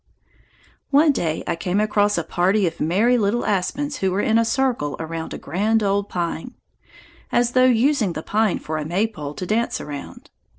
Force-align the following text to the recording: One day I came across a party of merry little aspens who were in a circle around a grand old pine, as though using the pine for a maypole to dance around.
One 0.89 1.11
day 1.11 1.43
I 1.45 1.55
came 1.55 1.79
across 1.79 2.17
a 2.17 2.23
party 2.23 2.65
of 2.65 2.79
merry 2.81 3.19
little 3.19 3.45
aspens 3.45 3.97
who 3.97 4.09
were 4.09 4.19
in 4.19 4.39
a 4.39 4.43
circle 4.43 4.95
around 4.99 5.31
a 5.31 5.37
grand 5.37 5.83
old 5.83 6.09
pine, 6.09 6.55
as 7.31 7.51
though 7.51 7.65
using 7.65 8.13
the 8.13 8.23
pine 8.23 8.57
for 8.57 8.79
a 8.79 8.83
maypole 8.83 9.35
to 9.35 9.45
dance 9.45 9.79
around. 9.79 10.31